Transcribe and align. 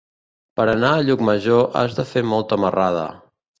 Per 0.59 0.65
anar 0.73 0.93
a 0.93 1.03
Llucmajor 1.09 1.69
has 1.83 1.95
de 2.01 2.07
fer 2.15 2.27
molta 2.33 2.61
marrada. 2.67 3.07